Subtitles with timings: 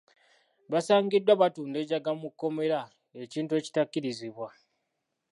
[0.71, 2.79] Basangiddwa batunda enjaga mu kkomera
[3.23, 4.49] ekintu ekitakkirizibwa.